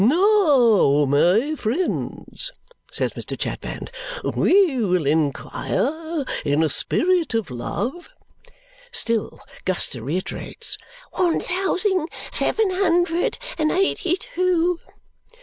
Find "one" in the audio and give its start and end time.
11.11-11.39